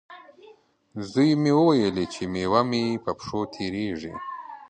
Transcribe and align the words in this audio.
زوی 1.09 1.29
مې 1.41 1.51
وویلې، 1.59 2.05
چې 2.13 2.21
میوه 2.33 2.61
مې 2.69 2.83
په 3.03 3.11
پښو 3.17 3.41
تېرېږي. 3.55 4.13